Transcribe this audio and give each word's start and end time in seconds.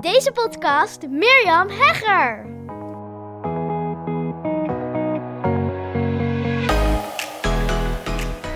Deze 0.00 0.32
podcast 0.32 1.08
Mirjam 1.08 1.68
Hegger. 1.68 2.46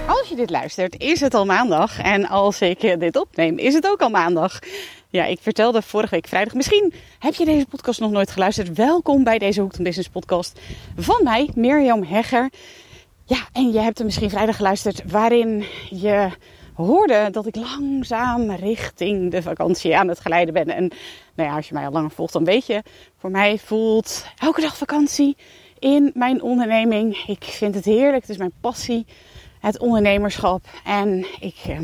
Als 0.09 0.29
je 0.29 0.35
dit 0.37 0.51
luistert, 0.51 1.01
is 1.01 1.21
het 1.21 1.35
al 1.35 1.45
maandag. 1.45 1.99
En 1.99 2.29
als 2.29 2.61
ik 2.61 2.83
eh, 2.83 2.99
dit 2.99 3.17
opneem, 3.17 3.59
is 3.59 3.75
het 3.75 3.87
ook 3.87 4.01
al 4.01 4.11
maandag. 4.11 4.59
Ja, 5.09 5.25
ik 5.25 5.39
vertelde 5.41 5.83
vorige 5.83 6.15
week 6.15 6.27
vrijdag. 6.27 6.55
Misschien 6.55 6.93
heb 7.19 7.35
je 7.35 7.45
deze 7.45 7.67
podcast 7.67 8.01
nog 8.01 8.11
nooit 8.11 8.31
geluisterd. 8.31 8.77
Welkom 8.77 9.25
bij 9.25 9.39
deze 9.39 9.61
Hoek 9.61 9.77
Business 9.77 10.09
podcast 10.09 10.61
van 10.97 11.21
mij, 11.23 11.51
Mirjam 11.55 12.03
Hegger. 12.03 12.51
Ja, 13.25 13.49
en 13.53 13.73
je 13.73 13.79
hebt 13.79 13.99
er 13.99 14.05
misschien 14.05 14.31
vrijdag 14.31 14.57
geluisterd 14.57 15.03
waarin 15.07 15.65
je 15.91 16.31
hoorde 16.75 17.29
dat 17.31 17.47
ik 17.47 17.57
langzaam 17.57 18.51
richting 18.51 19.31
de 19.31 19.43
vakantie 19.43 19.97
aan 19.97 20.09
het 20.09 20.21
geleiden 20.21 20.55
ben. 20.55 20.69
En 20.69 20.91
nou 21.35 21.49
ja, 21.49 21.57
als 21.57 21.69
je 21.69 21.75
mij 21.75 21.87
al 21.87 21.93
langer 21.93 22.11
volgt, 22.11 22.33
dan 22.33 22.45
weet 22.45 22.67
je, 22.67 22.83
voor 23.17 23.31
mij 23.31 23.59
voelt 23.59 24.27
elke 24.39 24.61
dag 24.61 24.77
vakantie 24.77 25.37
in 25.79 26.11
mijn 26.15 26.43
onderneming. 26.43 27.25
Ik 27.27 27.45
vind 27.45 27.75
het 27.75 27.85
heerlijk, 27.85 28.21
het 28.21 28.31
is 28.31 28.37
mijn 28.37 28.53
passie, 28.61 29.07
het 29.61 29.79
ondernemerschap. 29.79 30.65
En 30.85 31.27
ik 31.41 31.57
eh, 31.67 31.81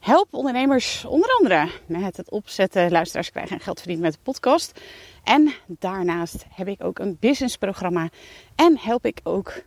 help 0.00 0.28
ondernemers 0.30 1.04
onder 1.04 1.36
andere 1.38 1.68
met 1.86 2.16
het 2.16 2.30
opzetten, 2.30 2.90
luisteraars 2.90 3.30
krijgen 3.30 3.56
en 3.56 3.62
geld 3.62 3.78
verdienen 3.78 4.04
met 4.04 4.14
de 4.14 4.20
podcast. 4.22 4.80
En 5.24 5.52
daarnaast 5.66 6.44
heb 6.48 6.68
ik 6.68 6.84
ook 6.84 6.98
een 6.98 7.16
businessprogramma 7.20 8.08
en 8.54 8.78
help 8.78 9.06
ik 9.06 9.20
ook 9.22 9.62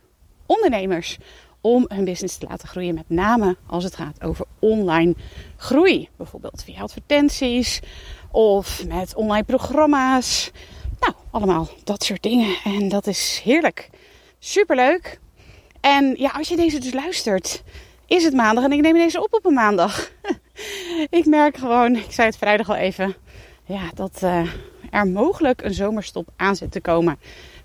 ondernemers 0.46 1.18
om 1.60 1.84
hun 1.88 2.04
business 2.04 2.36
te 2.36 2.46
laten 2.48 2.68
groeien. 2.68 2.94
Met 2.94 3.08
name 3.08 3.56
als 3.66 3.84
het 3.84 3.94
gaat 3.94 4.22
over 4.22 4.46
online 4.58 5.14
groei. 5.56 6.08
Bijvoorbeeld 6.16 6.62
via 6.64 6.80
advertenties 6.80 7.80
of 8.30 8.86
met 8.86 9.14
online 9.14 9.44
programma's. 9.44 10.50
Nou, 11.00 11.12
allemaal 11.30 11.68
dat 11.84 12.04
soort 12.04 12.22
dingen. 12.22 12.56
En 12.64 12.88
dat 12.88 13.06
is 13.06 13.40
heerlijk. 13.44 13.90
Superleuk. 14.38 15.18
En 15.80 16.14
ja, 16.18 16.30
als 16.30 16.48
je 16.48 16.56
deze 16.56 16.78
dus 16.78 16.92
luistert, 16.92 17.62
is 18.06 18.24
het 18.24 18.34
maandag 18.34 18.64
en 18.64 18.72
ik 18.72 18.80
neem 18.80 18.94
deze 18.94 19.22
op 19.22 19.34
op 19.34 19.46
een 19.46 19.54
maandag. 19.54 20.10
ik 21.10 21.26
merk 21.26 21.56
gewoon, 21.56 21.96
ik 21.96 22.12
zei 22.12 22.26
het 22.26 22.36
vrijdag 22.36 22.68
al 22.68 22.74
even, 22.74 23.14
ja, 23.64 23.90
dat 23.94 24.20
uh, 24.24 24.46
er 24.90 25.06
mogelijk 25.06 25.62
een 25.62 25.74
zomerstop 25.74 26.28
aan 26.36 26.56
zit 26.56 26.72
te 26.72 26.80
komen. 26.80 27.18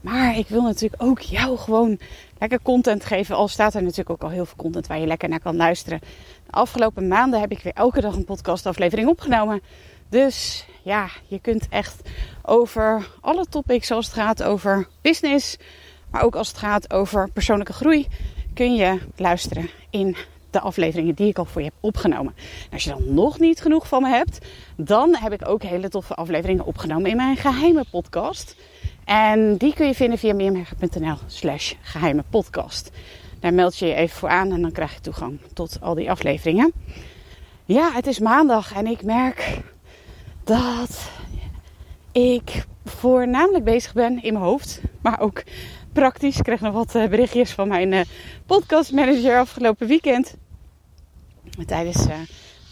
Maar 0.05 0.37
ik 0.37 0.47
wil 0.47 0.61
natuurlijk 0.61 1.03
ook 1.03 1.19
jou 1.19 1.57
gewoon 1.57 1.99
lekker 2.39 2.59
content 2.61 3.05
geven. 3.05 3.35
Al 3.35 3.47
staat 3.47 3.73
er 3.73 3.81
natuurlijk 3.81 4.09
ook 4.09 4.23
al 4.23 4.29
heel 4.29 4.45
veel 4.45 4.55
content 4.57 4.87
waar 4.87 4.99
je 4.99 5.07
lekker 5.07 5.29
naar 5.29 5.39
kan 5.39 5.55
luisteren. 5.55 5.99
De 6.45 6.51
afgelopen 6.51 7.07
maanden 7.07 7.39
heb 7.39 7.51
ik 7.51 7.59
weer 7.59 7.73
elke 7.73 8.01
dag 8.01 8.15
een 8.15 8.25
podcastaflevering 8.25 9.07
opgenomen. 9.07 9.61
Dus 10.09 10.65
ja, 10.83 11.09
je 11.27 11.39
kunt 11.39 11.67
echt 11.69 12.09
over 12.41 13.07
alle 13.21 13.45
topics 13.49 13.87
zoals 13.87 14.05
het 14.05 14.15
gaat 14.15 14.43
over 14.43 14.87
business. 15.01 15.57
Maar 16.11 16.23
ook 16.23 16.35
als 16.35 16.47
het 16.47 16.57
gaat 16.57 16.93
over 16.93 17.29
persoonlijke 17.29 17.73
groei. 17.73 18.07
Kun 18.53 18.75
je 18.75 18.99
luisteren 19.15 19.69
in 19.89 20.15
de 20.49 20.59
afleveringen 20.59 21.15
die 21.15 21.27
ik 21.27 21.37
al 21.37 21.45
voor 21.45 21.61
je 21.61 21.67
heb 21.67 21.77
opgenomen. 21.79 22.33
En 22.37 22.71
als 22.71 22.83
je 22.83 22.89
dan 22.89 23.13
nog 23.13 23.39
niet 23.39 23.61
genoeg 23.61 23.87
van 23.87 24.01
me 24.01 24.09
hebt, 24.09 24.45
dan 24.77 25.15
heb 25.15 25.33
ik 25.33 25.47
ook 25.47 25.63
hele 25.63 25.89
toffe 25.89 26.13
afleveringen 26.13 26.65
opgenomen 26.65 27.09
in 27.09 27.17
mijn 27.17 27.37
geheime 27.37 27.85
podcast. 27.91 28.55
En 29.05 29.57
die 29.57 29.73
kun 29.73 29.87
je 29.87 29.93
vinden 29.93 30.17
via 30.17 30.33
meermerken.nl 30.33 31.17
slash 31.27 31.73
geheime 31.81 32.23
podcast. 32.29 32.91
Daar 33.39 33.53
meld 33.53 33.77
je 33.77 33.85
je 33.85 33.93
even 33.93 34.17
voor 34.17 34.29
aan 34.29 34.51
en 34.51 34.61
dan 34.61 34.71
krijg 34.71 34.93
je 34.93 35.01
toegang 35.01 35.39
tot 35.53 35.77
al 35.81 35.95
die 35.95 36.11
afleveringen. 36.11 36.73
Ja, 37.65 37.91
het 37.91 38.07
is 38.07 38.19
maandag 38.19 38.73
en 38.73 38.87
ik 38.87 39.03
merk 39.03 39.61
dat 40.43 41.11
ik 42.11 42.65
voornamelijk 42.85 43.63
bezig 43.63 43.93
ben 43.93 44.23
in 44.23 44.33
mijn 44.33 44.45
hoofd. 44.45 44.81
Maar 45.01 45.19
ook 45.19 45.43
praktisch. 45.93 46.37
Ik 46.37 46.43
kreeg 46.43 46.61
nog 46.61 46.73
wat 46.73 46.95
eh, 46.95 47.07
berichtjes 47.07 47.51
van 47.51 47.67
mijn 47.67 47.93
eh, 47.93 48.01
podcastmanager 48.45 49.39
afgelopen 49.39 49.87
weekend. 49.87 50.35
Tijdens 51.65 52.07
uh, 52.07 52.13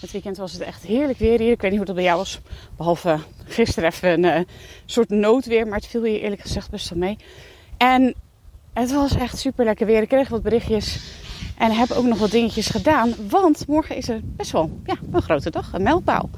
het 0.04 0.12
weekend 0.12 0.38
was 0.38 0.52
het 0.54 0.62
echt 0.62 0.84
heerlijk 0.84 1.20
weer 1.20 1.40
hier. 1.40 1.52
Ik 1.52 1.62
weet 1.62 1.70
niet 1.70 1.80
hoe 1.80 1.88
dat 1.88 1.96
bij 1.96 2.04
jou 2.04 2.18
was. 2.18 2.40
Behalve 2.78 3.20
gisteren 3.46 3.90
even 3.90 4.24
een 4.24 4.40
uh, 4.40 4.46
soort 4.86 5.10
noodweer. 5.10 5.68
Maar 5.68 5.78
het 5.78 5.88
viel 5.88 6.04
hier 6.04 6.20
eerlijk 6.20 6.42
gezegd 6.42 6.70
best 6.70 6.90
wel 6.90 7.00
mee. 7.00 7.18
En 7.78 8.16
het 8.74 8.92
was 8.92 9.16
echt 9.16 9.38
super 9.38 9.66
lekker 9.66 9.86
weer. 9.86 10.02
Ik 10.02 10.08
kreeg 10.08 10.30
wat 10.30 10.42
berichtjes. 10.42 11.00
En 11.58 11.72
heb 11.72 11.92
ook 11.92 12.06
nog 12.06 12.20
wat 12.20 12.32
dingetjes 12.32 12.68
gedaan. 12.68 13.14
Want 13.30 13.68
morgen 13.68 13.96
is 13.96 14.10
er 14.10 14.20
best 14.24 14.52
wel 14.52 14.80
ja, 14.86 14.96
een 15.12 15.22
grote 15.22 15.50
dag. 15.50 15.74
Een 15.74 15.84
mijlpaal. 15.84 16.30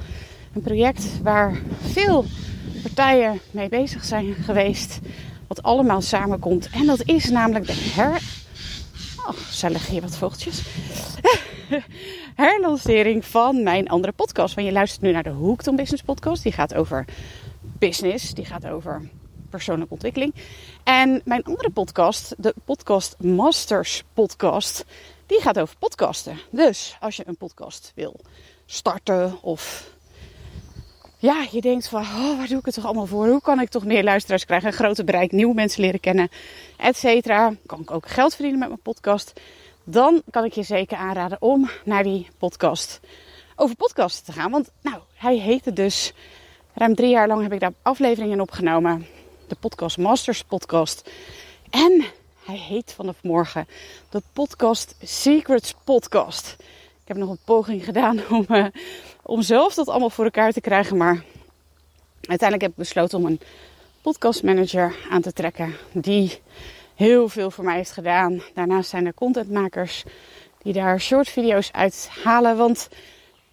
Een 0.54 0.62
project 0.62 1.22
waar 1.22 1.62
veel 1.82 2.26
partijen 2.82 3.40
mee 3.52 3.70
bezig 3.70 4.06
zijn 4.06 4.34
geweest. 4.34 5.00
Wat 5.48 5.64
allemaal 5.64 6.02
samenkomt. 6.02 6.70
En 6.70 6.86
dat 6.86 7.02
is 7.06 7.30
namelijk 7.30 7.68
de 7.68 7.92
her... 7.96 8.22
Oh, 9.28 9.36
gezellig 9.36 9.88
hier 9.88 10.02
wat 10.02 10.18
vogeltjes. 10.18 10.62
herlancering 12.36 13.26
van 13.26 13.64
mijn 13.64 13.88
andere 13.88 14.14
podcast. 14.14 14.56
Want 14.56 14.68
je 14.68 14.74
luistert 14.74 15.02
nu 15.02 15.12
naar 15.12 15.24
de 15.24 15.30
Hooked 15.30 15.68
on 15.68 15.76
Business 15.76 16.04
podcast. 16.04 16.44
Die 16.44 16.52
gaat 16.52 16.74
over 16.74 17.06
business. 17.62 18.34
Die 18.34 18.46
gaat 18.46 18.68
over 18.68 19.10
persoonlijke 19.50 19.94
ontwikkeling. 19.94 20.34
En 20.84 21.22
mijn 21.26 21.44
andere 21.44 21.70
podcast, 21.70 22.36
de 22.38 22.54
Podcast 22.66 23.16
Masters 23.20 24.04
podcast, 24.14 24.86
die 25.26 25.42
gaat 25.42 25.60
over 25.60 25.76
podcasten. 25.80 26.38
Dus 26.52 26.98
als 27.00 27.16
je 27.16 27.24
een 27.28 27.38
podcast 27.38 27.92
wil 27.96 28.20
starten 28.66 29.42
of 29.42 29.94
ja, 31.18 31.46
je 31.52 31.62
denkt 31.62 31.88
van, 31.88 32.02
oh, 32.02 32.38
waar 32.38 32.48
doe 32.48 32.60
ik 32.60 32.66
het 32.66 32.74
toch 32.74 32.86
allemaal 32.86 33.06
voor? 33.06 33.28
Hoe 33.28 33.42
kan 33.42 33.60
ik 33.60 33.70
toch 33.70 33.86
meer 33.86 34.04
luisteraars 34.04 34.46
krijgen, 34.46 34.68
een 34.68 34.74
groter 34.74 35.06
bereik, 35.06 35.32
nieuwe 35.32 35.54
mensen 35.54 35.82
leren 35.82 36.00
kennen, 36.00 36.30
et 36.78 36.98
cetera. 36.98 37.54
Kan 37.66 37.80
ik 37.80 37.92
ook 37.92 38.08
geld 38.08 38.34
verdienen 38.34 38.60
met 38.60 38.68
mijn 38.68 38.82
podcast? 38.82 39.40
Dan 39.86 40.22
kan 40.30 40.44
ik 40.44 40.54
je 40.54 40.64
zeker 40.64 40.98
aanraden 40.98 41.42
om 41.42 41.70
naar 41.84 42.04
die 42.04 42.28
podcast 42.38 43.00
over 43.56 43.76
podcasten 43.76 44.26
te 44.26 44.32
gaan. 44.32 44.52
Want 44.52 44.72
nou, 44.82 44.98
hij 45.16 45.38
heette 45.38 45.74
dus, 45.74 46.14
ruim 46.74 46.96
drie 46.96 47.10
jaar 47.10 47.28
lang 47.28 47.42
heb 47.42 47.54
ik 47.54 47.60
daar 47.60 47.74
afleveringen 47.82 48.40
opgenomen. 48.42 49.08
De 49.48 49.56
Podcast 49.56 49.98
Masters 49.98 50.44
podcast. 50.44 51.10
En 51.70 52.06
hij 52.46 52.58
heet 52.58 52.94
vanaf 52.94 53.16
morgen 53.24 53.68
de 54.10 54.22
Podcast 54.34 54.96
Secrets 55.02 55.76
Podcast. 55.84 56.56
Ik 57.02 57.08
heb 57.08 57.18
nog 57.18 57.30
een 57.30 57.40
poging 57.46 57.86
gedaan 57.86 58.20
om, 58.30 58.46
uh, 58.50 58.66
om 59.24 59.42
zelf 59.42 59.74
dat 59.74 59.88
allemaal 59.88 60.10
voor 60.10 60.26
elkaar 60.26 60.52
te 60.52 60.62
krijgen. 60.62 60.98
Maar 60.98 61.24
uiteindelijk 62.22 62.62
heb 62.62 62.72
ik 62.72 62.78
besloten 62.78 63.18
om 63.18 63.26
een 63.26 63.40
podcastmanager 64.02 64.96
aan 65.10 65.22
te 65.22 65.34
trekken. 65.34 65.76
Die 65.92 66.42
heel 66.96 67.30
veel 67.30 67.52
voor 67.52 67.64
mij 67.64 67.76
heeft 67.76 67.92
gedaan. 67.92 68.42
Daarnaast 68.54 68.90
zijn 68.90 69.06
er 69.06 69.14
contentmakers 69.14 70.04
die 70.62 70.74
daar 70.74 71.02
short 71.02 71.30
video's 71.30 71.72
uit 71.72 72.10
halen. 72.24 72.58
Want 72.58 72.90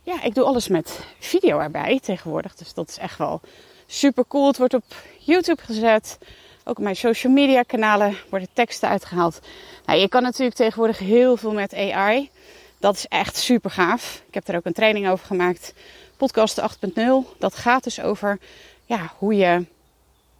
ja, 0.03 0.23
ik 0.23 0.35
doe 0.35 0.45
alles 0.45 0.69
met 0.69 1.05
video 1.19 1.59
erbij 1.59 2.01
tegenwoordig. 2.03 2.55
Dus 2.55 2.75
dat 2.75 2.89
is 2.89 2.99
echt 2.99 3.19
wel 3.19 3.41
super 3.87 4.25
cool. 4.29 4.47
Het 4.47 4.59
wordt 4.59 4.75
op 4.75 4.85
YouTube 5.19 5.63
gezet. 5.63 6.19
Ook 6.65 6.77
op 6.77 6.83
mijn 6.83 6.97
social 6.97 7.33
media 7.33 7.63
kanalen 7.63 8.17
worden 8.31 8.49
teksten 8.53 8.89
uitgehaald. 8.89 9.41
Nou, 9.87 9.99
je 9.99 10.09
kan 10.09 10.23
natuurlijk 10.23 10.57
tegenwoordig 10.57 10.99
heel 10.99 11.37
veel 11.37 11.53
met 11.53 11.75
AI. 11.75 12.31
Dat 12.79 12.97
is 12.97 13.07
echt 13.07 13.37
super 13.37 13.71
gaaf. 13.71 14.23
Ik 14.29 14.35
heb 14.35 14.49
er 14.49 14.57
ook 14.57 14.65
een 14.65 14.73
training 14.73 15.09
over 15.09 15.27
gemaakt. 15.27 15.75
Podcast 16.17 16.61
8.0. 16.61 17.39
Dat 17.39 17.55
gaat 17.55 17.85
dus 17.85 18.01
over 18.01 18.39
ja, 18.87 19.13
hoe 19.19 19.37
je 19.37 19.65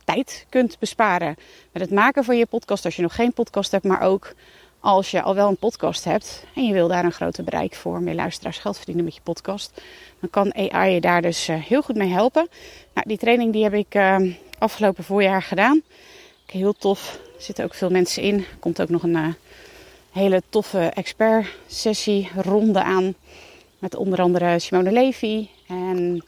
tijd 0.05 0.47
kunt 0.49 0.79
besparen 0.79 1.37
met 1.73 1.83
het 1.83 1.91
maken 1.91 2.25
van 2.25 2.37
je 2.37 2.47
podcast 2.47 2.85
als 2.85 2.97
je 2.97 3.03
nog 3.03 3.15
geen 3.15 3.33
podcast 3.33 3.71
hebt, 3.71 3.85
maar 3.85 4.01
ook 4.01 4.35
als 4.81 5.11
je 5.11 5.23
al 5.23 5.35
wel 5.35 5.49
een 5.49 5.57
podcast 5.57 6.05
hebt 6.05 6.45
en 6.55 6.67
je 6.67 6.73
wil 6.73 6.89
daar 6.89 7.05
een 7.05 7.13
groter 7.13 7.45
bereik 7.45 7.75
voor, 7.75 8.03
meer 8.03 8.15
luisteraars 8.15 8.59
geld 8.59 8.77
verdienen 8.77 9.05
met 9.05 9.15
je 9.15 9.21
podcast, 9.23 9.81
dan 10.21 10.31
kan 10.31 10.55
AI 10.55 10.93
je 10.95 11.01
daar 11.01 11.23
dus 11.23 11.49
eh, 11.49 11.57
heel 11.57 11.83
goed 11.83 11.97
mee 11.97 12.09
helpen. 12.09 12.49
Nou, 12.95 13.09
die 13.09 13.19
training 13.19 13.53
die 13.53 13.63
heb 13.63 13.75
ik 13.75 13.95
uh, 13.95 14.17
afgelopen 14.59 15.05
voorjaar 15.05 15.43
gedaan. 15.43 15.83
Heel 16.47 16.73
tof. 16.73 17.21
Er 17.37 17.43
zitten 17.43 17.65
ook 17.65 17.75
veel 17.75 17.91
mensen 17.91 18.23
in. 18.23 18.39
Er 18.39 18.57
komt 18.61 18.83
ook 18.83 18.89
nog 18.89 19.03
een 19.03 19.17
uh, 19.17 19.29
hele 20.13 20.43
toffe 20.49 20.91
expert 20.95 21.47
sessie 21.67 22.31
ronde 22.37 22.83
aan. 22.83 23.15
Met 23.79 23.97
onder 23.97 24.21
andere 24.21 24.59
Simone 24.59 24.93
Levy 24.93 25.49
en 25.69 26.25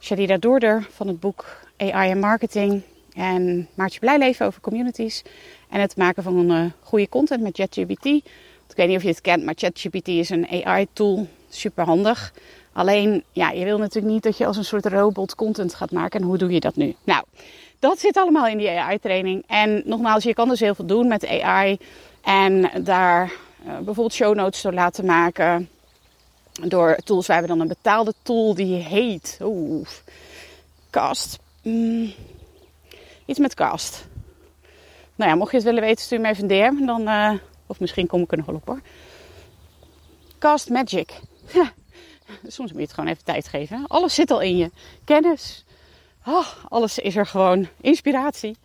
Sharida 0.00 0.36
Doorder 0.36 0.86
van 0.90 1.06
het 1.06 1.20
boek 1.20 1.44
AI 1.76 2.10
en 2.10 2.18
Marketing. 2.18 2.82
En 3.18 3.68
Maartje 3.74 4.00
Blijleven 4.00 4.46
over 4.46 4.60
communities. 4.60 5.22
En 5.68 5.80
het 5.80 5.96
maken 5.96 6.22
van 6.22 6.36
een 6.36 6.64
uh, 6.64 6.70
goede 6.82 7.08
content 7.08 7.42
met 7.42 7.56
ChatGPT. 7.56 8.04
Ik 8.04 8.76
weet 8.76 8.88
niet 8.88 8.96
of 8.96 9.02
je 9.02 9.08
het 9.08 9.20
kent, 9.20 9.44
maar 9.44 9.54
ChatGPT 9.56 10.08
is 10.08 10.30
een 10.30 10.64
AI-tool. 10.64 11.26
Super 11.48 11.84
handig. 11.84 12.32
Alleen, 12.72 13.24
ja, 13.32 13.50
je 13.50 13.64
wil 13.64 13.78
natuurlijk 13.78 14.12
niet 14.12 14.22
dat 14.22 14.38
je 14.38 14.46
als 14.46 14.56
een 14.56 14.64
soort 14.64 14.86
robot 14.86 15.34
content 15.34 15.74
gaat 15.74 15.90
maken. 15.90 16.20
En 16.20 16.26
hoe 16.26 16.38
doe 16.38 16.50
je 16.50 16.60
dat 16.60 16.76
nu? 16.76 16.94
Nou, 17.04 17.24
dat 17.78 17.98
zit 17.98 18.16
allemaal 18.16 18.46
in 18.46 18.58
die 18.58 18.70
AI-training. 18.70 19.44
En 19.46 19.82
nogmaals, 19.84 20.24
je 20.24 20.34
kan 20.34 20.48
dus 20.48 20.60
heel 20.60 20.74
veel 20.74 20.86
doen 20.86 21.08
met 21.08 21.26
AI. 21.26 21.78
En 22.20 22.70
daar 22.84 23.32
uh, 23.66 23.74
bijvoorbeeld 23.74 24.12
show 24.12 24.34
notes 24.34 24.62
door 24.62 24.72
laten 24.72 25.04
maken. 25.04 25.68
Door 26.52 26.96
tools. 27.04 27.26
We 27.26 27.32
hebben 27.32 27.50
dan 27.50 27.60
een 27.60 27.68
betaalde 27.68 28.14
tool 28.22 28.54
die 28.54 28.74
heet... 28.74 29.38
Oeh, 29.42 29.88
Cast 30.90 31.38
mm, 31.62 32.12
iets 33.28 33.38
met 33.38 33.54
cast. 33.54 34.06
Nou 35.14 35.30
ja, 35.30 35.36
mocht 35.36 35.50
je 35.50 35.56
het 35.56 35.66
willen 35.66 35.82
weten, 35.82 36.04
stuur 36.04 36.20
me 36.20 36.28
even 36.28 36.50
een 36.50 36.76
DM. 36.76 36.86
Dan, 36.86 37.00
uh, 37.00 37.32
of 37.66 37.80
misschien 37.80 38.06
kom 38.06 38.22
ik 38.22 38.32
er 38.32 38.38
nog 38.38 38.48
op 38.48 38.66
hoor. 38.66 38.80
Cast 40.38 40.68
Magic. 40.68 41.20
Soms 42.46 42.70
moet 42.70 42.80
je 42.80 42.86
het 42.86 42.92
gewoon 42.92 43.10
even 43.10 43.24
tijd 43.24 43.48
geven. 43.48 43.84
Alles 43.86 44.14
zit 44.14 44.30
al 44.30 44.40
in 44.40 44.56
je. 44.56 44.70
Kennis. 45.04 45.64
Oh, 46.26 46.46
alles 46.68 46.98
is 46.98 47.16
er 47.16 47.26
gewoon. 47.26 47.68
Inspiratie. 47.80 48.56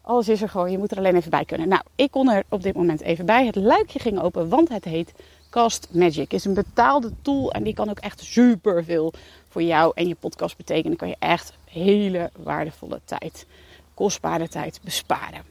Alles 0.00 0.28
is 0.28 0.42
er 0.42 0.48
gewoon. 0.48 0.70
Je 0.70 0.78
moet 0.78 0.90
er 0.90 0.98
alleen 0.98 1.16
even 1.16 1.30
bij 1.30 1.44
kunnen. 1.44 1.68
Nou, 1.68 1.82
ik 1.94 2.10
kon 2.10 2.30
er 2.30 2.44
op 2.48 2.62
dit 2.62 2.74
moment 2.74 3.00
even 3.00 3.26
bij. 3.26 3.46
Het 3.46 3.56
luikje 3.56 3.98
ging 3.98 4.20
open, 4.20 4.48
want 4.48 4.68
het 4.68 4.84
heet 4.84 5.12
Cast 5.50 5.88
Magic. 5.92 6.32
is 6.32 6.44
een 6.44 6.54
betaalde 6.54 7.12
tool 7.22 7.52
en 7.52 7.62
die 7.62 7.74
kan 7.74 7.90
ook 7.90 7.98
echt 7.98 8.20
super 8.20 8.84
veel 8.84 9.12
voor 9.48 9.62
jou 9.62 9.92
en 9.94 10.08
je 10.08 10.14
podcast 10.14 10.56
betekenen. 10.56 10.88
Dan 10.88 10.96
kan 10.96 11.08
je 11.08 11.16
echt 11.18 11.52
hele 11.64 12.30
waardevolle 12.36 13.00
tijd, 13.04 13.46
kostbare 13.94 14.48
tijd 14.48 14.80
besparen. 14.82 15.42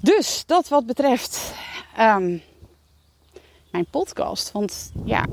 Dus 0.00 0.42
dat 0.46 0.68
wat 0.68 0.86
betreft 0.86 1.54
um, 1.98 2.42
mijn 3.70 3.86
podcast. 3.90 4.52
Want 4.52 4.92
ja, 5.04 5.26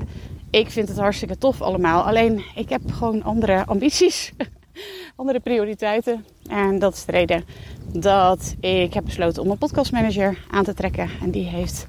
ik 0.50 0.70
vind 0.70 0.88
het 0.88 0.98
hartstikke 0.98 1.38
tof 1.38 1.62
allemaal. 1.62 2.02
Alleen 2.02 2.44
ik 2.54 2.68
heb 2.68 2.90
gewoon 2.90 3.22
andere 3.22 3.66
ambities. 3.66 4.32
andere 5.16 5.40
prioriteiten. 5.40 6.26
En 6.46 6.78
dat 6.78 6.94
is 6.94 7.04
de 7.04 7.12
reden 7.12 7.44
dat 7.86 8.54
ik 8.60 8.94
heb 8.94 9.04
besloten 9.04 9.42
om 9.42 9.50
een 9.50 9.58
podcastmanager 9.58 10.38
aan 10.50 10.64
te 10.64 10.74
trekken. 10.74 11.10
En 11.20 11.30
die 11.30 11.44
heeft 11.44 11.86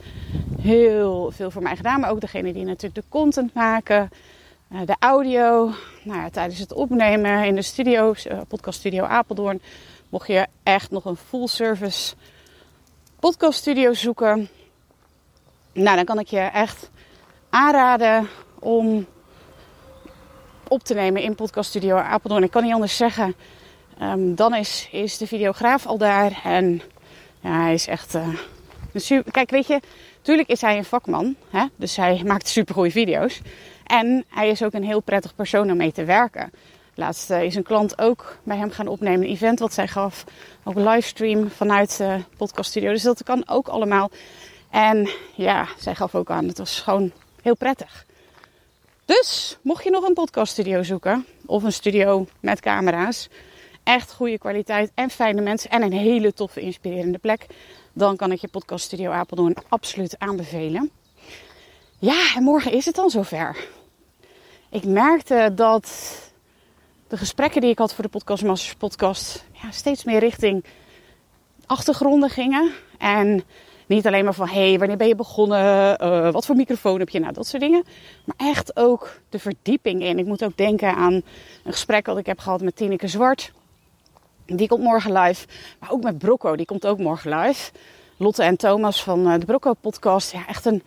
heel 0.62 1.32
veel 1.32 1.52
voor 1.52 1.62
mij 1.62 1.76
gedaan. 1.76 2.00
Maar 2.00 2.10
ook 2.10 2.22
degene 2.22 2.54
die 2.54 2.66
natuurlijk 2.66 2.96
de 2.96 3.04
content 3.10 3.54
maken. 3.54 4.10
Eh, 4.74 4.80
de 4.86 4.96
audio. 5.00 5.72
Nou 6.04 6.30
tijdens 6.30 6.60
het 6.60 6.74
opnemen 6.74 7.44
in 7.46 7.56
de 7.56 7.62
studio, 7.62 8.14
uh, 8.32 8.40
podcast 8.48 8.80
studio 8.80 9.04
Apeldoorn. 9.04 9.62
Mocht 10.10 10.28
je 10.28 10.48
echt 10.64 10.92
nog 10.92 11.06
een 11.06 11.16
full 11.16 11.48
service 11.48 12.16
podcast 13.20 13.60
studio 13.60 13.94
zoeken. 13.94 14.50
Nou, 15.74 15.96
dan 15.96 16.06
kan 16.06 16.20
ik 16.20 16.28
je 16.28 16.40
echt 16.40 16.90
aanraden 17.50 18.28
om 18.60 19.06
op 20.68 20.84
te 20.84 20.94
nemen 20.94 21.22
in 21.22 21.36
Podcast 21.36 21.70
Studio 21.70 21.96
Apeldoorn. 21.96 22.44
Ik 22.44 22.52
kan 22.52 22.64
niet 22.64 22.74
anders 22.74 22.98
zeggen. 22.98 23.36
Um, 24.02 24.36
dan 24.36 24.56
is, 24.56 24.88
is 24.92 25.18
de 25.18 25.28
videograaf 25.28 25.86
al 25.86 25.98
daar. 25.98 26.42
En 26.44 26.82
ja, 27.40 27.62
hij 27.62 27.74
is 27.74 27.88
echt. 27.88 28.16
Uh, 28.16 28.28
super... 28.94 29.32
Kijk, 29.32 29.50
weet 29.50 29.68
je, 29.68 29.80
natuurlijk 30.18 30.50
is 30.50 30.62
hij 30.62 30.78
een 30.78 30.86
vakman. 30.86 31.36
Hè? 31.50 31.66
Dus 31.76 31.96
hij 31.96 32.22
maakt 32.26 32.48
super 32.48 32.74
goede 32.74 32.92
video's. 32.92 33.42
En 33.86 34.26
hij 34.28 34.50
is 34.50 34.64
ook 34.64 34.74
een 34.74 34.84
heel 34.84 35.02
prettig 35.02 35.36
persoon 35.36 35.72
om 35.72 35.78
mee 35.78 35.92
te 35.92 36.04
werken. 36.04 36.52
Laatst 36.96 37.32
uh, 37.32 37.44
is 37.44 37.56
een 37.56 37.64
klant 37.64 38.02
ook 38.02 38.38
bij 38.44 38.58
hem 38.58 38.72
gaan 38.72 38.88
opnemen. 38.88 39.22
Een 39.22 39.34
event 39.34 39.60
wat 39.60 39.74
zij 39.74 39.88
gaf. 39.88 40.24
Ook 40.64 40.76
livestream 40.76 41.50
vanuit 41.50 41.98
de 41.98 42.20
podcast 42.38 42.70
studio. 42.70 42.92
Dus 42.92 43.04
dat 43.04 43.24
kan 43.24 43.44
ook 43.48 43.68
allemaal. 43.68 44.12
En 44.70 45.10
ja, 45.36 45.68
zij 45.78 45.96
gaf 45.96 46.16
ook 46.16 46.30
aan, 46.30 46.48
het 46.48 46.58
was 46.58 46.80
gewoon 46.80 47.12
heel 47.42 47.56
prettig. 47.56 48.06
Dus, 49.06 49.58
mocht 49.62 49.84
je 49.84 49.90
nog 49.90 50.08
een 50.08 50.14
podcaststudio 50.14 50.84
zoeken, 50.84 51.26
of 51.46 51.64
een 51.64 51.74
studio 51.74 52.28
met 52.40 52.60
camera's, 52.60 53.30
echt 53.84 54.14
goede 54.14 54.38
kwaliteit 54.38 54.92
en 54.94 55.10
fijne 55.10 55.42
mensen 55.42 55.70
en 55.70 55.82
een 55.82 55.92
hele 55.92 56.34
toffe, 56.34 56.62
inspirerende 56.62 57.18
plek, 57.18 57.46
dan 57.94 58.16
kan 58.16 58.32
ik 58.32 58.40
je 58.40 58.48
podcaststudio 58.48 59.12
Apeldoorn 59.12 59.56
absoluut 59.68 60.20
aanbevelen. 60.20 60.92
Ja, 62.04 62.36
en 62.36 62.44
morgen 62.44 62.72
is 62.72 62.86
het 62.86 62.96
dan 62.96 63.10
zover. 63.10 63.68
Ik 64.70 64.86
merkte 64.86 65.52
dat 65.56 66.18
de 67.08 67.18
gesprekken 67.18 67.62
die 67.62 67.70
ik 67.70 67.78
had 67.78 67.94
voor 67.94 68.04
de 68.04 68.10
Podcast 68.10 68.44
Masters 68.44 68.76
podcast 68.76 69.46
ja, 69.52 69.72
steeds 69.72 70.04
meer 70.04 70.20
richting 70.20 70.64
achtergronden 71.66 72.30
gingen. 72.30 72.72
En 72.98 73.44
niet 73.88 74.08
alleen 74.08 74.24
maar 74.24 74.34
van, 74.34 74.48
hé, 74.48 74.70
hey, 74.70 74.80
wanneer 74.80 74.98
ben 74.98 75.08
je 75.08 75.16
begonnen? 75.16 75.98
Uh, 76.04 76.32
wat 76.32 76.46
voor 76.46 76.56
microfoon 76.56 77.00
heb 77.00 77.10
je? 77.10 77.20
Nou, 77.20 77.34
dat 77.34 77.48
soort 77.48 77.62
dingen. 77.62 77.84
Maar 78.26 78.48
echt 78.48 78.78
ook 78.78 79.20
de 79.30 79.40
verdieping 79.40 80.04
in. 80.04 80.20
Ik 80.20 80.26
moet 80.26 80.44
ook 80.44 80.58
denken 80.58 80.96
aan 80.96 81.14
een 81.64 81.72
gesprek 81.72 82.06
dat 82.06 82.18
ik 82.18 82.26
heb 82.26 82.40
gehad 82.40 82.62
met 82.62 82.76
Tineke 82.76 83.08
Zwart. 83.08 83.52
Die 84.46 84.68
komt 84.68 84.84
morgen 84.84 85.14
live. 85.14 85.48
Maar 85.80 85.92
ook 85.92 86.04
met 86.04 86.18
Brocco, 86.18 86.56
die 86.56 86.66
komt 86.66 86.86
ook 86.86 86.98
morgen 86.98 87.40
live. 87.40 87.72
Lotte 88.18 88.44
en 88.44 88.58
Thomas 88.58 89.04
van 89.04 89.28
eh, 89.28 89.40
de 89.40 89.46
Brocco 89.46 89.74
podcast. 89.74 90.32
Ja, 90.32 90.48
echt 90.48 90.66
een 90.66 90.84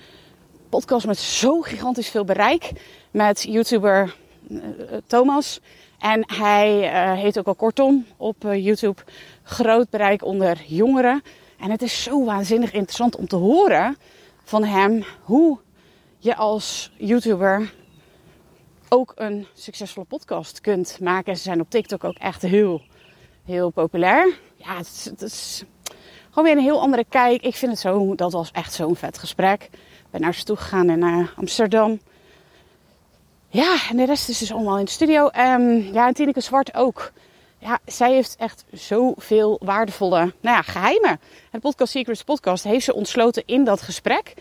podcast 0.77 1.07
met 1.07 1.19
zo 1.19 1.61
gigantisch 1.61 2.09
veel 2.09 2.25
bereik. 2.25 2.71
Met 3.11 3.43
YouTuber 3.43 4.17
uh, 4.49 4.63
Thomas. 5.07 5.61
En 5.99 6.33
hij 6.33 6.93
uh, 6.93 7.21
heet 7.21 7.39
ook 7.39 7.47
al 7.47 7.55
kortom 7.55 8.07
op 8.17 8.37
YouTube. 8.43 9.03
Groot 9.43 9.91
bereik 9.91 10.25
onder 10.25 10.63
jongeren. 10.67 11.23
En 11.59 11.71
het 11.71 11.83
is 11.83 12.03
zo 12.03 12.25
waanzinnig 12.25 12.73
interessant 12.73 13.17
om 13.17 13.29
te 13.29 13.37
horen 13.37 13.97
van 14.45 14.65
hem 14.65 15.05
hoe 15.23 15.59
je 16.19 16.37
als 16.37 16.93
YouTuber 16.97 17.73
ook 18.89 19.13
een 19.15 19.47
succesvolle 19.55 20.07
podcast 20.07 20.61
kunt 20.61 21.01
maken. 21.01 21.37
Ze 21.37 21.43
zijn 21.43 21.61
op 21.61 21.71
TikTok 21.71 22.05
ook 22.05 22.19
echt 22.19 22.43
heel, 22.43 22.83
heel 23.45 23.71
populair. 23.71 24.35
Ja, 24.57 24.77
het 24.77 24.87
is, 24.87 25.05
het 25.05 25.23
is 25.23 25.65
gewoon 26.29 26.45
weer 26.45 26.57
een 26.57 26.71
heel 26.71 26.81
andere 26.81 27.05
kijk. 27.09 27.43
Ik 27.43 27.55
vind 27.55 27.73
het 27.73 27.81
zo, 27.81 28.15
dat 28.15 28.33
was 28.33 28.51
echt 28.51 28.73
zo'n 28.73 28.97
vet 28.97 29.19
gesprek. 29.19 29.71
Ben 30.17 30.25
naar 30.25 30.35
ze 30.35 30.45
toe 30.45 30.57
gegaan 30.57 30.91
in 30.91 31.03
uh, 31.03 31.29
Amsterdam. 31.37 32.01
Ja, 33.49 33.77
en 33.91 33.97
de 33.97 34.05
rest 34.05 34.29
is 34.29 34.39
dus 34.39 34.53
allemaal 34.53 34.79
in 34.79 34.85
de 34.85 34.91
studio. 34.91 35.25
Um, 35.25 35.93
ja, 35.93 36.07
en 36.07 36.15
Tineke 36.15 36.41
Zwart 36.41 36.75
ook 36.75 37.13
ja, 37.59 37.79
zij 37.87 38.13
heeft 38.13 38.37
echt 38.39 38.65
zoveel 38.73 39.61
waardevolle 39.63 40.19
nou 40.19 40.57
ja, 40.57 40.63
geheimen. 40.63 41.21
Het 41.51 41.61
Podcast 41.61 41.93
Secrets 41.93 42.23
podcast 42.23 42.65
heeft 42.65 42.85
ze 42.85 42.95
ontsloten 42.95 43.43
in 43.47 43.65
dat 43.65 43.83
gesprek. 43.83 44.35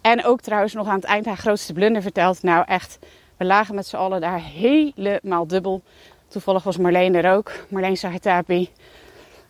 En 0.00 0.24
ook 0.24 0.40
trouwens 0.40 0.72
nog 0.72 0.86
aan 0.86 0.94
het 0.94 1.04
eind 1.04 1.26
haar 1.26 1.36
grootste 1.36 1.72
blunder 1.72 2.02
verteld. 2.02 2.42
Nou 2.42 2.64
echt, 2.66 2.98
we 3.36 3.44
lagen 3.44 3.74
met 3.74 3.86
z'n 3.86 3.96
allen 3.96 4.20
daar 4.20 4.42
helemaal 4.42 5.46
dubbel. 5.46 5.82
Toevallig 6.28 6.62
was 6.62 6.76
Marleen 6.76 7.14
er 7.14 7.32
ook. 7.32 7.52
Marleen 7.68 7.96
Sahitapi. 7.96 8.70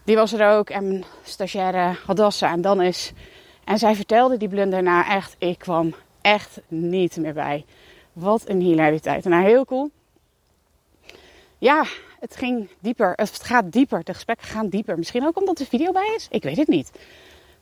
Die 0.05 0.17
was 0.17 0.33
er 0.33 0.49
ook. 0.49 0.71
En 0.71 1.05
stagiaire 1.23 1.97
Hadassa 2.07 2.53
en 2.53 2.61
dan 2.61 2.83
is. 2.83 3.13
En 3.71 3.79
zij 3.79 3.95
vertelde 3.95 4.37
die 4.37 4.49
blunder 4.49 4.83
nou 4.83 5.07
echt. 5.07 5.37
Ik 5.39 5.59
kwam 5.59 5.95
echt 6.21 6.61
niet 6.69 7.17
meer 7.17 7.35
bij. 7.35 7.65
Wat 8.13 8.49
een 8.49 8.61
hilariteit. 8.61 9.25
Nou, 9.25 9.45
heel 9.45 9.65
cool. 9.65 9.91
Ja, 11.59 11.85
het 12.21 12.37
ging 12.37 12.71
dieper. 12.79 13.13
Het 13.17 13.43
gaat 13.43 13.73
dieper. 13.73 14.05
De 14.05 14.15
gesprekken 14.15 14.47
gaan 14.47 14.69
dieper. 14.69 14.99
Misschien 14.99 15.27
ook 15.27 15.39
omdat 15.39 15.59
er 15.59 15.67
video 15.67 15.93
bij 15.93 16.13
is. 16.17 16.27
Ik 16.31 16.43
weet 16.43 16.57
het 16.57 16.69
niet. 16.69 16.91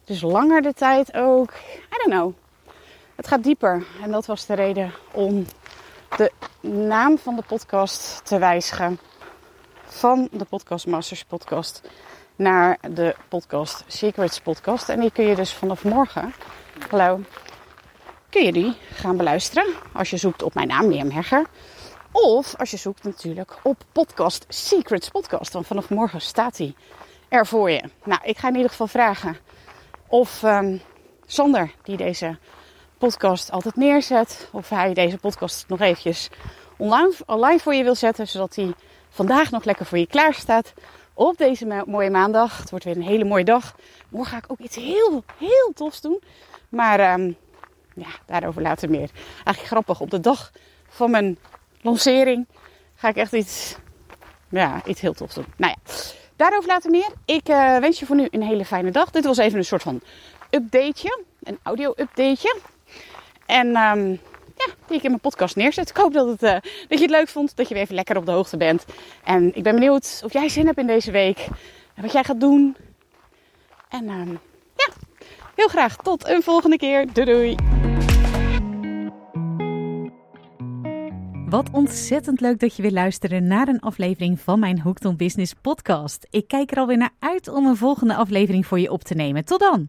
Dus 0.04 0.20
langer 0.20 0.62
de 0.62 0.74
tijd 0.74 1.14
ook. 1.14 1.52
I 1.92 1.96
don't 2.04 2.10
know. 2.10 2.32
Het 3.14 3.26
gaat 3.26 3.42
dieper. 3.42 3.86
En 4.02 4.10
dat 4.10 4.26
was 4.26 4.46
de 4.46 4.54
reden 4.54 4.92
om 5.12 5.44
de 6.16 6.32
naam 6.68 7.18
van 7.18 7.36
de 7.36 7.42
podcast 7.46 8.20
te 8.24 8.38
wijzigen. 8.38 8.98
Van 9.84 10.28
de 10.32 10.44
Podcast 10.44 10.86
Masters 10.86 11.24
podcast 11.24 11.82
naar 12.38 12.78
de 12.90 13.14
podcast 13.28 13.84
Secrets 13.86 14.40
podcast. 14.40 14.88
En 14.88 15.00
die 15.00 15.10
kun 15.10 15.24
je 15.24 15.34
dus 15.34 15.52
vanaf 15.52 15.84
morgen, 15.84 16.34
hallo, 16.88 17.20
kun 18.30 18.44
je 18.44 18.52
die 18.52 18.76
gaan 18.92 19.16
beluisteren. 19.16 19.74
Als 19.92 20.10
je 20.10 20.16
zoekt 20.16 20.42
op 20.42 20.54
mijn 20.54 20.68
naam, 20.68 20.86
Mirjam 20.86 21.10
Hegger. 21.10 21.46
Of 22.12 22.54
als 22.56 22.70
je 22.70 22.76
zoekt 22.76 23.04
natuurlijk 23.04 23.56
op 23.62 23.76
podcast 23.92 24.44
Secrets 24.48 25.08
Podcast. 25.08 25.52
Want 25.52 25.66
vanaf 25.66 25.90
morgen 25.90 26.20
staat 26.20 26.58
hij 26.58 26.74
er 27.28 27.46
voor 27.46 27.70
je. 27.70 27.82
Nou, 28.04 28.20
ik 28.24 28.38
ga 28.38 28.48
in 28.48 28.54
ieder 28.54 28.70
geval 28.70 28.86
vragen 28.86 29.36
of 30.06 30.42
um, 30.42 30.80
Sander, 31.26 31.74
die 31.82 31.96
deze 31.96 32.38
podcast 32.98 33.50
altijd 33.50 33.76
neerzet, 33.76 34.48
of 34.52 34.68
hij 34.68 34.94
deze 34.94 35.18
podcast 35.18 35.64
nog 35.68 35.80
eventjes 35.80 36.28
online, 36.76 37.12
online 37.26 37.58
voor 37.58 37.74
je 37.74 37.82
wil 37.82 37.94
zetten. 37.94 38.28
Zodat 38.28 38.54
hij 38.54 38.72
vandaag 39.08 39.50
nog 39.50 39.64
lekker 39.64 39.86
voor 39.86 39.98
je 39.98 40.06
klaar 40.06 40.34
staat. 40.34 40.72
Op 41.18 41.36
deze 41.36 41.84
mooie 41.86 42.10
maandag. 42.10 42.58
Het 42.58 42.70
wordt 42.70 42.84
weer 42.84 42.96
een 42.96 43.02
hele 43.02 43.24
mooie 43.24 43.44
dag. 43.44 43.76
Morgen 44.08 44.32
ga 44.32 44.38
ik 44.38 44.52
ook 44.52 44.58
iets 44.58 44.76
heel, 44.76 45.24
heel 45.38 45.72
tofs 45.74 46.00
doen. 46.00 46.22
Maar 46.68 47.12
um, 47.12 47.36
ja, 47.94 48.08
daarover 48.26 48.62
later 48.62 48.90
meer. 48.90 49.10
Eigenlijk 49.34 49.66
grappig. 49.66 50.00
Op 50.00 50.10
de 50.10 50.20
dag 50.20 50.52
van 50.88 51.10
mijn 51.10 51.38
lancering 51.80 52.46
ga 52.94 53.08
ik 53.08 53.16
echt 53.16 53.32
iets, 53.32 53.76
ja, 54.48 54.82
iets 54.84 55.00
heel 55.00 55.12
tofs 55.12 55.34
doen. 55.34 55.46
Nou 55.56 55.74
ja, 55.76 55.92
daarover 56.36 56.68
later 56.68 56.90
meer. 56.90 57.12
Ik 57.24 57.48
uh, 57.48 57.78
wens 57.78 57.98
je 57.98 58.06
voor 58.06 58.16
nu 58.16 58.28
een 58.30 58.42
hele 58.42 58.64
fijne 58.64 58.90
dag. 58.90 59.10
Dit 59.10 59.24
was 59.24 59.38
even 59.38 59.58
een 59.58 59.64
soort 59.64 59.82
van 59.82 60.00
updateje, 60.50 61.22
een 61.42 61.58
audio-updateje. 61.62 62.60
En 63.46 63.76
um, 63.76 64.20
ja, 64.66 64.74
die 64.86 64.96
ik 64.96 65.02
in 65.02 65.10
mijn 65.10 65.20
podcast 65.20 65.56
neerzet. 65.56 65.90
Ik 65.90 65.96
hoop 65.96 66.12
dat, 66.12 66.28
het, 66.28 66.42
uh, 66.42 66.50
dat 66.88 66.98
je 66.98 67.04
het 67.04 67.10
leuk 67.10 67.28
vond, 67.28 67.56
dat 67.56 67.68
je 67.68 67.74
weer 67.74 67.82
even 67.82 67.94
lekker 67.94 68.16
op 68.16 68.26
de 68.26 68.32
hoogte 68.32 68.56
bent. 68.56 68.84
En 69.24 69.56
ik 69.56 69.62
ben 69.62 69.74
benieuwd 69.74 70.20
of 70.24 70.32
jij 70.32 70.48
zin 70.48 70.66
hebt 70.66 70.78
in 70.78 70.86
deze 70.86 71.10
week. 71.10 71.46
En 71.94 72.02
wat 72.02 72.12
jij 72.12 72.24
gaat 72.24 72.40
doen. 72.40 72.76
En 73.88 74.08
um, 74.08 74.38
ja, 74.76 74.88
heel 75.54 75.68
graag 75.68 75.96
tot 75.96 76.28
een 76.28 76.42
volgende 76.42 76.76
keer. 76.76 77.12
Doei 77.12 77.26
doei! 77.26 77.54
Wat 81.48 81.70
ontzettend 81.72 82.40
leuk 82.40 82.60
dat 82.60 82.76
je 82.76 82.82
weer 82.82 82.90
luistert 82.90 83.42
naar 83.42 83.68
een 83.68 83.80
aflevering 83.80 84.40
van 84.40 84.58
mijn 84.58 84.80
Hooked 84.80 85.04
on 85.04 85.16
Business 85.16 85.54
podcast. 85.60 86.26
Ik 86.30 86.48
kijk 86.48 86.70
er 86.70 86.78
alweer 86.78 86.96
naar 86.96 87.14
uit 87.18 87.48
om 87.48 87.66
een 87.66 87.76
volgende 87.76 88.14
aflevering 88.14 88.66
voor 88.66 88.80
je 88.80 88.90
op 88.90 89.04
te 89.04 89.14
nemen. 89.14 89.44
Tot 89.44 89.60
dan! 89.60 89.88